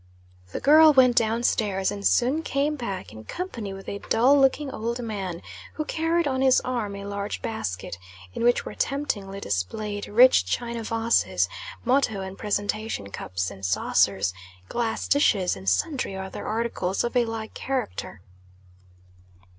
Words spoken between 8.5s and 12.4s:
were temptingly displayed rich china vases, motto and